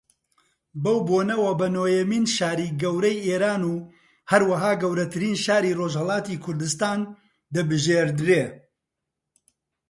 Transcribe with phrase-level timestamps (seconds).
[0.83, 3.73] بەو بۆنەوە بە نۆیەمین شاری گەورەی ئێران و
[4.31, 6.99] ھەروەھا گەورەترین شاری ڕۆژھەڵاتی کوردستان
[7.53, 8.43] دەبژێردرێ